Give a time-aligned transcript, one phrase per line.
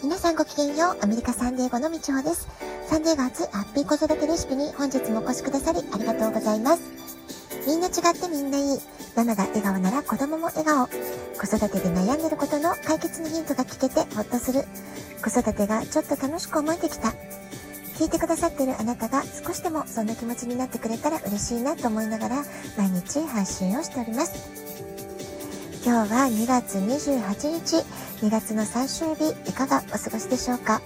[0.00, 0.98] 皆さんごきげんよう。
[1.02, 2.46] アメリカサンデーゴのみちほです。
[2.86, 6.82] サンデーゴ初ハッピー子育てレシピに本日もお越しくださりありがとうございます。
[7.66, 8.78] みんな違ってみんないい。
[9.16, 10.86] ママが笑顔なら子供も笑顔。
[10.86, 10.92] 子
[11.56, 14.62] 育てで悩んでることの解決のヒントが聞けてほっとする。
[15.20, 17.08] 子育てがちょっと楽しく思えてきた。
[17.98, 22.44] 聞いてくださってるあなたが少しでもそんな気持ちになってくれたら嬉しいなと思いながら
[22.76, 24.48] 毎日配信をしております。
[25.84, 28.07] 今日は2月28日。
[28.22, 30.82] 2月の最終日、いかがお過ごしでしょうか？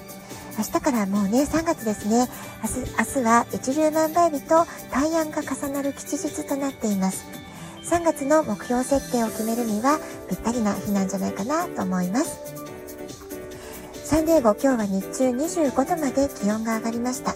[0.59, 2.29] 明日からもうね、3月ですね。
[2.63, 7.25] 明日、明日は一粒万倍日と大安が重なる吉日となっています。
[7.85, 9.99] 3月の目標設定を決めるには
[10.29, 12.39] ぴったりな日なんじゃないかなと思います。
[14.05, 17.35] サンデーゴ今日は日中25度まで気温が上がりました。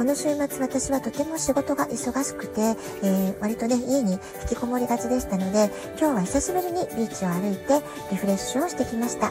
[0.00, 4.18] この週末私はとても仕事が忙しくて、えー、割とね、家に引
[4.48, 9.30] きこもりがちでしたので、今日は久しぶりにビーチを歩いてリフレッシュをしてきました。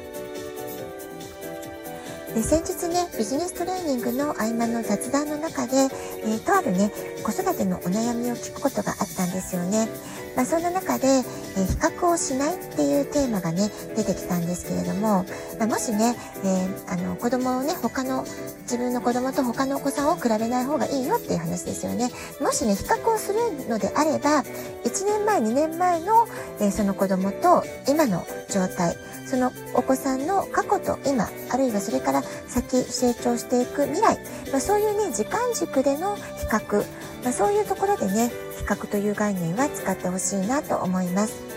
[2.36, 5.76] で先日ね、ビジネストレーニングの合間の雑談の中で、
[6.22, 6.92] えー、とあるね、
[7.24, 9.88] 子育てのお悩みを聞くことがあったんですよね。
[10.36, 15.26] まあ、そんな中で、えー、比較をしないっていうテーマがね、出てきたんですけれども、
[15.58, 18.26] まあ、もしね、えー、あの、子供をね、他の、
[18.64, 22.10] 自分の子供と他のお子さんを比べない方がいいよっていう話ですよね。
[22.40, 24.44] もしね、比較をするのであれば、
[24.84, 26.28] 1年前、2年前の、
[26.60, 28.96] えー、その子供と今の状態、
[29.30, 34.18] そのお子さんの過去と今、あるいはそれから先成長していく未来、
[34.52, 36.84] まあ、そういうね、時間軸での比較、
[37.24, 41.50] まあ、そういうところでね、比較という概念は使ってほしいなと思います。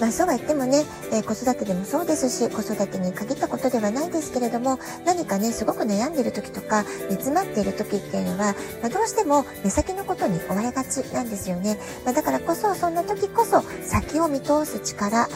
[0.00, 11.78] まあそうは言ってもね、えー、子育てでもそうですし、子育てに限ったことではないですけれども、何かね、すごく悩んでいる時とか、煮詰まっている時っていうのは、まあ、どうしても目先のことに追われがちなんですよね。
[12.04, 15.28] まあ、だからこそ、そんな時こそ先を見通す力、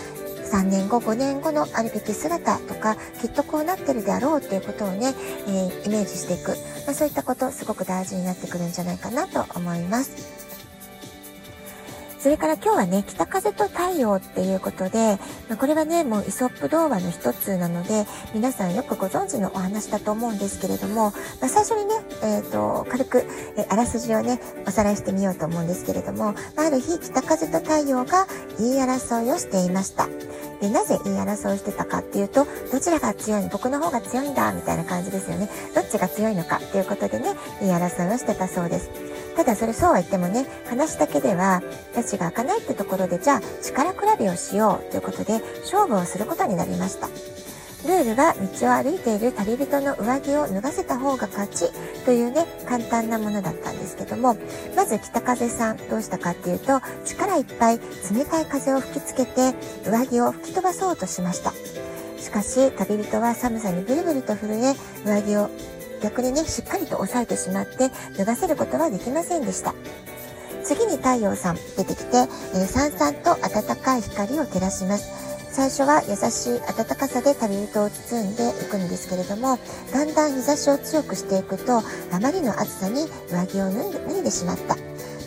[0.50, 5.14] 3年後、5年後のあるべき姿とか、きっとこうなってるであろうっていうことをね、
[5.46, 6.50] えー、イメージしていく。
[6.86, 10.40] まあ、そういったこと、すごく大事になってくるんじゃないかなと思います。
[12.20, 15.18] それから今日はね、北風と太陽っていうことで、
[15.48, 23.24] まあ、これはね、もうイソップ童話の一つなので、皆さんよくご存知のお話だと思うんですけれども、まあ、最初にね、えっ、ー、と、軽く、
[23.56, 28.26] えあらすじをね、おさらいしてみようと思うんですけれども、ま、ある日、北風と太陽が
[28.58, 30.06] 言い争いをしていました。
[30.60, 35.48] で、なぜ言い争いをしてたかっていうと、どちらが強いの僕の方が強いんだみたいな感じですよね。
[35.74, 38.90] どっちが強いのかっていうことでね、言い争いをしてたそうです。
[39.36, 41.62] ただそれそうは言ってもね、話だけでは、
[41.94, 47.08] 私が開かないってところで、じゃあ力比べをしようということで、勝負をすることになりました。
[47.84, 51.70] ルールは道を歩いている旅人の上着を脱がせた方が勝ち
[52.04, 54.36] というね、簡単なものだったんですけども、
[54.76, 59.54] まず北風さんどうしたかっていうと、力いっぱい冷たい風を吹きつけて
[59.86, 61.52] 上着を吹き飛ばそうとしました。
[62.18, 64.74] しかし旅人は寒さにブルブルと震え、
[65.06, 65.50] 上着を
[66.02, 69.74] 逆にね、しっかりと押さえてしまって脱がせることはできませんでした。
[70.64, 75.29] 次に太陽さん出てきて、えー、さんさんと暖かい光を照らします。
[75.52, 79.58] 最初は優しい暖かさで旅人を包んでいくんですけれども、
[79.92, 81.82] だんだん日差しを強くしていくと、あ
[82.20, 84.76] まりの暑さに上着を脱いでしまった。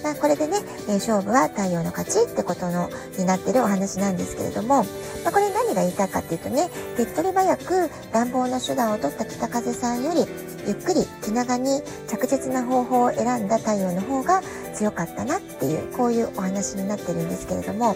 [0.04, 0.58] まあ、これでね、
[0.90, 4.84] え、勝負は太陽の勝ちってことのになってるお話なんですけれども、
[5.24, 10.26] まあ、これ何が言いたいかっていうとね、手っ取り早く乱暴な手段を取った北風さんより、
[10.68, 14.42] ゆっくり気長に着実な方法を選んだ太陽の方が
[14.74, 17.96] 強かったなっていう、こういうお話になってるんですけれども、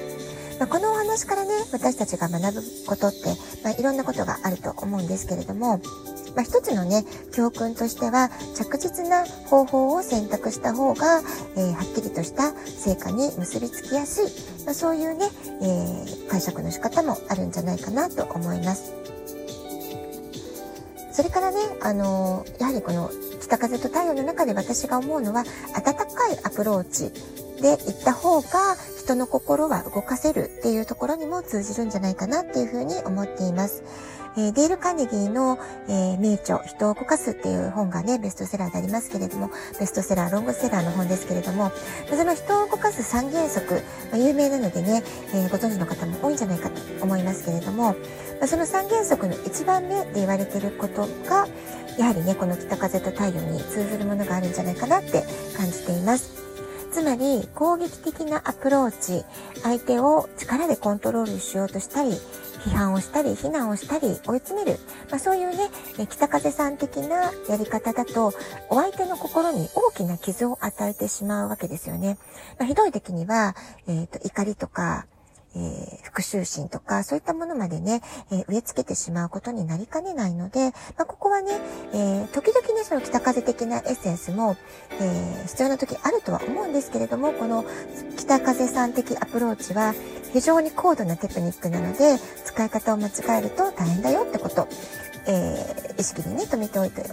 [0.59, 5.79] まあ、このお話からね、私たちが学ぶことって、まあ、いろんなことがあると思うんですけれども、
[6.35, 11.21] まあ、一つのね、教訓としては、着実な方法を選択した方が、
[11.55, 15.27] えー、はっきりとした成果に結びつきやすい、まあ、そういうね、
[15.61, 18.93] えー、解釈の仕方もあるんじゃないかなと思います。
[21.11, 23.09] それからね、あのー、やはりこの
[23.41, 27.11] 北風と太陽の中で私が思うのは、温かいアプローチ
[27.61, 33.83] で行った方が人の心は動かせるっていうところにも通じるんじゃないかなっていうふうに思っています。
[34.37, 39.49] えー、デール・カーネギーの、えー、名著、人を動かすっていう本がね、ベストセラーでありますけれども、
[39.79, 41.71] ベストセラー、ロングセラーの本ですけれども、
[42.07, 43.81] その人を動かす三原則、
[44.11, 45.03] まあ、有名なのでね、
[45.33, 47.95] えー、ご存知の方も多いんじゃないかと思いますけれども、ま
[48.43, 51.47] あ、その三原則の一番目で言われていることが、
[51.97, 55.23] やはりね、この北風と太陽に通ずるものがあるんじゃないかなって
[55.57, 56.46] 感じています。
[56.97, 59.23] つまり攻撃的なアプローチ、
[59.61, 64.79] 相手を力でコントロールしようとしたり、批判をしたり、非難をしたり、追い詰める。
[65.11, 65.69] まあ、そういうね、
[66.09, 68.33] 北風さん的なやり方だと、
[68.71, 72.17] お相手の心に大きな傷を与えてしまうわけですよね。
[72.57, 73.55] まあ、ひどい時には、
[73.87, 75.05] えっ、ー、と、怒りとか、
[75.57, 78.01] えー、復讐心とか、そういったものまでね、
[78.31, 81.51] えー、植え付けてしまうことになりかねないので、まあ、ここはね、
[81.93, 84.55] えー、時々ね、その北風的なエッセンスも、
[84.99, 87.65] え必要な時あるとは思うんですけれども、この
[88.17, 89.93] 北風さん的アプローチは、
[90.33, 94.67] 非常に高度なテクニックなので、使い方を間違えると大変だよってこと、
[95.25, 97.03] え意識にね、止めておいて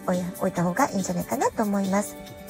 [0.40, 2.43] おいた方がいいんじゃないかなと思います。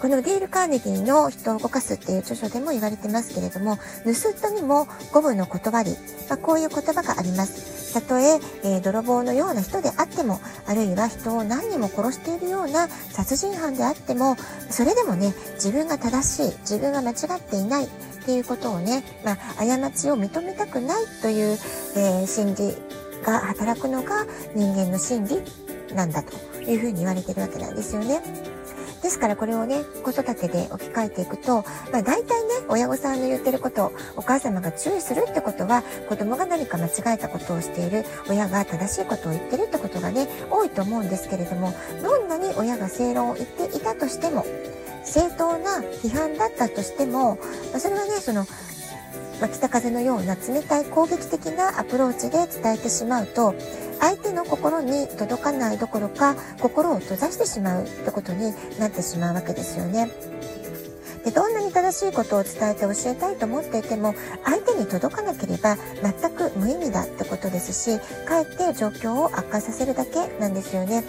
[0.00, 5.90] このディール・カーネギーの人を動かすっていう著書でも言われてますけれども、盗人にも五分の言葉り、
[6.28, 7.92] まあ、こういう言葉があります。
[7.94, 14.36] たとええー、泥棒のような人であっても、あるいは人を何人も殺しているような殺人犯であっても、
[14.70, 17.88] それでもね、自分が正しい、自分が間違っていないっ
[18.24, 21.58] ていうことをね、まあ、過ちを認めたくないという、
[21.96, 22.76] えー、心理
[23.24, 28.57] が働くのが人間の心理なんだというふうに言われてるわけなんですよね。
[29.02, 41.72] ですからこれをね、子育てで置き換えていくと、まあ大体ね、親御さんの言ってることお母様が注意するってことは、子供が何か間違えたことをしている、親が正しいことを言ってるってことがね、多いと思うんですけれども、
[42.02, 44.44] どんなに親が正論を言っていたとしても、
[45.04, 47.36] 正当な批判だったとしても、
[47.70, 48.46] まあ、それはね、その、
[49.40, 53.54] まあ、北風のような冷たい攻撃的なアプローチで伝えてしまうと、
[54.00, 60.10] 相手の心に届かないどころか心を閉ざしてしまうってことになってしまうわけですよね。
[61.24, 64.14] でどんなに正しいことを伝えて教えたいと思っていても
[64.44, 71.02] 相手に届かなければ全く無意味だってことですしかえって状況を悪化させるだけなんですよね。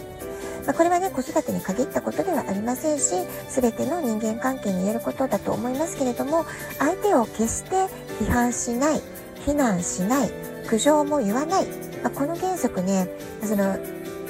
[0.65, 3.15] まあ、これはね、子育てに限ったことではありませんし、
[3.49, 6.45] 全ての人間関係に言えることだと思いますけれども、
[6.77, 7.87] 相手を決して
[8.23, 9.01] 批判しない、
[9.45, 10.29] 非難しない、
[10.67, 11.67] 苦情も言わない、
[12.03, 13.07] まあ、この原則ね、
[13.43, 13.77] その、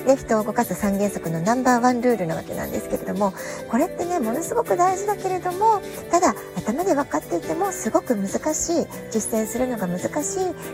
[0.06, 3.33] ね、人を動かす三原則のナンバーワンルールなわけなんですけれども、
[3.69, 10.10] これってね、ものすごく大事だけれども、ただ頭で分かっていてもすごく難しい、実践するのが難しい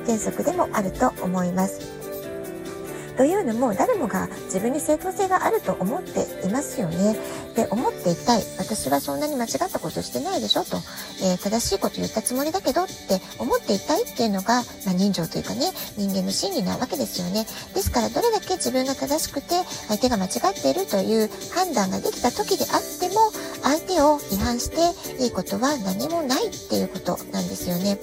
[0.06, 2.05] 原則でもあると思います。
[3.18, 7.16] というのも誰もが自分に正当性があると思っていますよね。
[7.56, 8.44] で、思っていたい。
[8.58, 10.78] 私はそんなに間違ったことしてないでしょと、
[11.24, 17.46] えー、正しいこと言ったつもりだけどって思っていたいっていうのが、まあ、人情というかね、人間の心理なわけですよね。
[17.74, 19.56] ですから、どれだけ自分が正しくて
[19.88, 23.32] 相手が間違っているという判断ができた時であっても、
[23.64, 27.98] 相手を批判していいことは何もないっていうことなんですよね。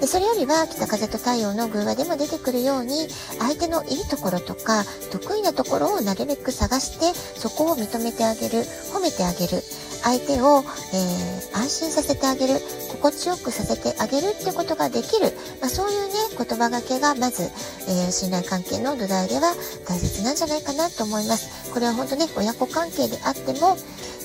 [0.00, 3.08] でそれよりは北風と太陽の偶話でも出てくるように
[3.38, 9.62] 相手のいいところととか得意なところをなるべく探してそこを認めてあげる褒めてあげる。
[10.02, 10.64] 相手を、
[10.94, 12.54] えー、安心させてあげる
[12.88, 15.26] 心地よくさせてあげるってことができる、
[15.60, 17.42] まあ、そういうね言葉がけがまず、
[17.86, 19.52] えー、信頼関係の土台では
[19.86, 21.70] 大切なんじゃないかなと思います。
[21.74, 23.76] これは本当ね親子関係であっても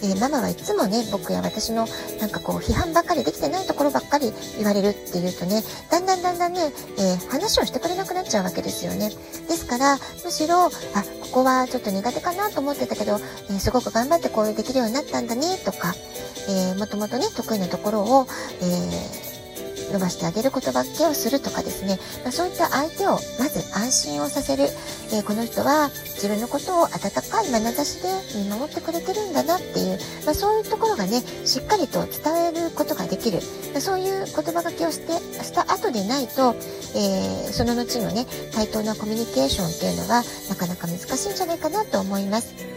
[0.03, 1.88] えー、ママはいつもね、僕や私の
[2.19, 9.09] なんかこう批判ばっかりできてないところばっかり言われるっていうとね、だんだんだんだんね、えー、話をしてくれなくなっちゃうわけですよね。
[9.09, 9.15] で
[9.56, 10.71] すから、むしろ、あ、こ
[11.31, 13.19] こはちょっと苦手かなと思ってたけど、
[13.50, 15.94] えー、すごく頑張ってこうできるようになったんだね、とか、
[16.47, 18.27] えー、もともとね、得意なところを、
[18.62, 19.34] えー
[19.91, 24.63] 伸ばしてあげる言葉けをするとかですね、まあ、そういった相手をまず安心をさせる、
[25.13, 26.91] えー、この人は自分のことを温
[27.29, 33.39] かい眼差しで見守ってくれてるんだなっていう、まあ、そういうところがねしっかりと伝えることができる、
[33.71, 36.55] まあ、そういう言葉がけをしてした後でないと、
[36.95, 42.74] えー、その後のね対等なコミュニケーションっていうのはなかなか難しいんじゃないかなと思います。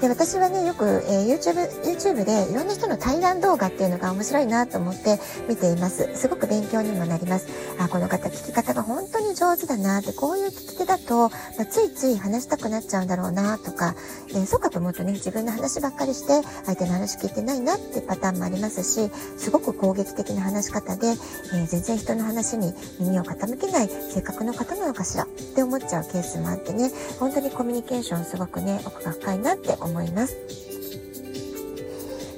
[0.00, 6.14] で私はねよく、えー、YouTube, YouTube でいろんな人の対談動画っていうのが面白いなと思って見ています。
[6.14, 7.48] すごく勉強にもなります。
[7.78, 13.94] あこの方聞き方が本当に上手だなってこういう聞き手だと、まあ、ついつい話したくなっちゃうんだろうなとか、
[14.30, 30.36] えー、そうかと思うとね自分の話ばっかりして相手の話聞いてないなってパターンもありますしすごく攻撃的な話し方で、えー、全然人の話に耳を傾けない性格の方なのかしらって思っちゃうケースもあってね本当にコミュニケーションすごくね奥が深いなって思います。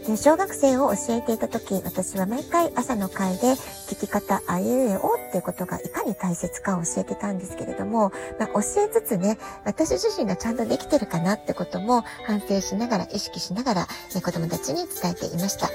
[0.06, 3.52] で小学生を教えていた時私は毎回朝の会で
[3.88, 15.68] 聞き方あいうえおっていうことがいかに大切かを教えてたんですけれども、まあ、教えつつね私自身がちゃんとできてるかなってことも反省しながら意識しながら、ね、子供たちに伝えていました。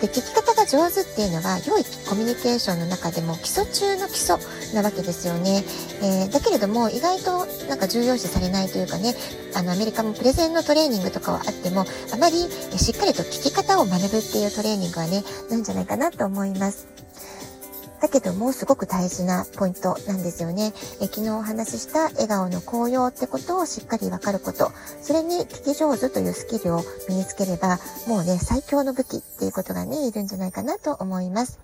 [0.00, 4.36] で、聞き方が上手っていうのは、良いコミュニケーションの中でも基礎中の基礎
[4.74, 5.62] なわけですよね。
[6.02, 9.14] えー、だけれども、意外となんか重要視されないというかね、
[9.54, 12.36] あの、アメリカもプレゼンのトレーニングとかはあっても、あまり
[12.76, 17.05] しっかりと聞き方を学ぶっていうトレーニングはね、ないんじゃないかなと思います。
[18.00, 20.72] だけどもすごく大事なポイントなんですよね。
[21.00, 24.70] え昨日お話しした笑顔の効用ってことをしっかりわかること。
[25.02, 31.58] それに聞き上手というスキルを身につければ、もうね、最強の武器っていうことがね、いるんじゃないかなと思います。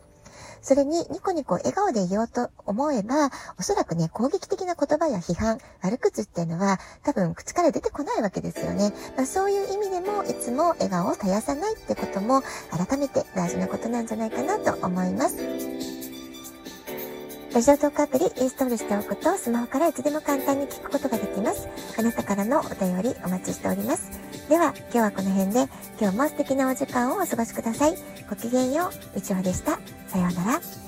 [0.62, 8.92] それにニコニコ笑顔で言おうと思えば、おそらくね、攻撃的な言葉や批判、悪口っていうのは多分口から出てこないわけですよね。
[9.16, 15.36] まあ、そういう意味でもいつも笑顔を絶やさないってことも改めて大事なことなんじゃないかなと思います。
[17.54, 21.68] ラジオトークアプリインストールしておくとスマホからいつでも簡単に聞くことができます。
[21.98, 24.10] あなたからのお便りお待ちしております。
[24.48, 25.68] では今日はこの辺で
[26.00, 27.94] 今日も素敵なお時間をお過ごしください。
[28.30, 29.72] ごきげんよう、みちほでした。
[30.08, 30.81] さようなら。